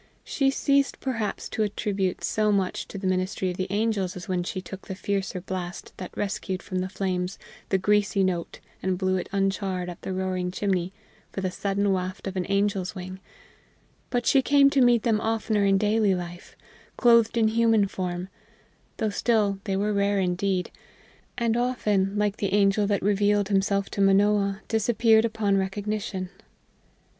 [0.23, 4.41] She ceased perhaps to attribute so much to the ministry of the angels as when
[4.41, 7.37] she took the fiercer blast that rescued from the flames
[7.69, 10.91] the greasy note and blew it uncharred up the roaring chimney
[11.31, 13.19] for the sudden waft of an angel's wing;
[14.09, 16.55] but she came to meet them oftener in daily life,
[16.97, 18.27] clothed in human form,
[18.97, 20.71] though still they were rare indeed,
[21.37, 26.31] and often, like the angel that revealed himself to Manoah, disappeared upon recognition.